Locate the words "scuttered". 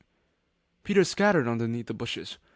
1.03-1.47